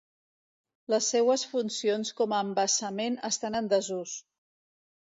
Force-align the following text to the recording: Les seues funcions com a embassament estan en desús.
Les 0.93 1.09
seues 1.15 1.43
funcions 1.53 2.13
com 2.23 2.35
a 2.39 2.43
embassament 2.49 3.21
estan 3.33 3.63
en 3.63 3.73
desús. 3.79 4.19